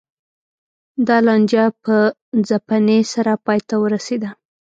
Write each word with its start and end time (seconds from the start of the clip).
دا 1.07 1.17
لانجه 1.25 1.65
په 1.83 1.95
ځپنې 2.47 2.99
سره 3.13 3.31
پای 3.45 3.59
ته 3.67 3.75
ورسېده. 3.83 4.29